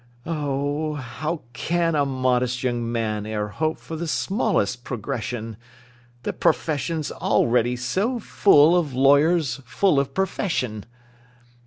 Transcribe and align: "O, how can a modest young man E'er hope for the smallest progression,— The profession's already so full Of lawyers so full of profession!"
"O, 0.25 0.95
how 0.95 1.43
can 1.53 1.93
a 1.93 2.07
modest 2.07 2.63
young 2.63 2.91
man 2.91 3.27
E'er 3.27 3.49
hope 3.49 3.77
for 3.77 3.95
the 3.95 4.07
smallest 4.07 4.83
progression,— 4.83 5.57
The 6.23 6.33
profession's 6.33 7.11
already 7.11 7.75
so 7.75 8.19
full 8.19 8.75
Of 8.75 8.95
lawyers 8.95 9.47
so 9.57 9.63
full 9.67 9.99
of 9.99 10.15
profession!" 10.15 10.85